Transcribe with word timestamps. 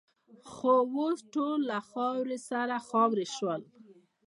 خو 0.51 0.73
اوس 0.95 1.17
ټول 1.33 1.57
له 1.69 1.77
خاورو 1.89 2.37
سره 2.49 2.75
خاوروې 2.87 3.27
شول. 3.35 3.61